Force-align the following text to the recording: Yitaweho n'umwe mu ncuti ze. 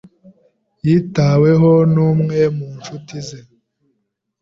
Yitaweho 0.85 1.71
n'umwe 1.93 2.39
mu 2.55 2.67
ncuti 2.77 3.17
ze. 3.27 3.39